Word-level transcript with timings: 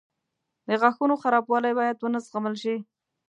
•د 0.67 0.69
غاښونو 0.81 1.15
خرابوالی 1.21 1.71
باید 1.79 1.97
ونه 1.99 2.19
زغمل 2.25 2.55
شي. 2.63 2.75